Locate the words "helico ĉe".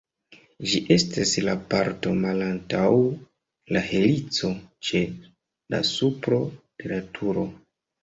3.93-5.05